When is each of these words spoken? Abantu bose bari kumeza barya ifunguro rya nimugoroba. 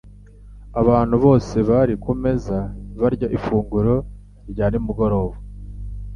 Abantu 0.81 1.15
bose 1.25 1.55
bari 1.69 1.93
kumeza 2.03 2.57
barya 2.99 3.27
ifunguro 3.37 3.95
rya 4.51 4.65
nimugoroba. 4.71 5.35